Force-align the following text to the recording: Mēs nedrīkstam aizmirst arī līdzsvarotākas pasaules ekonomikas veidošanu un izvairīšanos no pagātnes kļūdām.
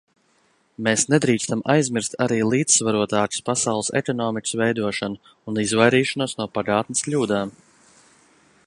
Mēs 0.85 1.03
nedrīkstam 1.13 1.59
aizmirst 1.73 2.15
arī 2.25 2.39
līdzsvarotākas 2.53 3.45
pasaules 3.51 3.93
ekonomikas 4.03 4.57
veidošanu 4.63 5.37
un 5.53 5.63
izvairīšanos 5.67 6.37
no 6.43 6.51
pagātnes 6.59 7.09
kļūdām. 7.09 7.55